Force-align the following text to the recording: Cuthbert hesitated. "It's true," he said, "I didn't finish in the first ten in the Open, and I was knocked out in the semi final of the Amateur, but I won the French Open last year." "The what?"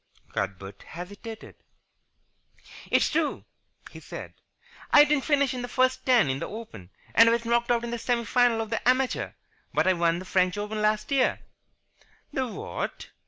Cuthbert 0.33 0.81
hesitated. 0.81 1.53
"It's 2.89 3.07
true," 3.11 3.45
he 3.91 3.99
said, 3.99 4.33
"I 4.91 5.03
didn't 5.03 5.25
finish 5.25 5.53
in 5.53 5.61
the 5.61 5.67
first 5.67 6.07
ten 6.07 6.27
in 6.27 6.39
the 6.39 6.47
Open, 6.47 6.89
and 7.13 7.29
I 7.29 7.31
was 7.31 7.45
knocked 7.45 7.69
out 7.69 7.83
in 7.83 7.91
the 7.91 7.99
semi 7.99 8.25
final 8.25 8.61
of 8.61 8.71
the 8.71 8.89
Amateur, 8.89 9.33
but 9.75 9.85
I 9.85 9.93
won 9.93 10.17
the 10.17 10.25
French 10.25 10.57
Open 10.57 10.81
last 10.81 11.11
year." 11.11 11.41
"The 12.33 12.47
what?" 12.47 13.11